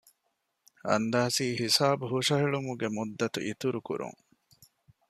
އަންދާސީ 0.87 1.45
ހިސާބު 1.61 2.03
ހުށަހެޅުމުގެ 2.11 2.87
މުއްދަތު 2.95 3.39
އިތުރު 3.47 3.79
ކުރުން 3.87 4.19